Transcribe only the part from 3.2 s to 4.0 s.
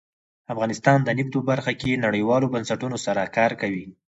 کار کوي.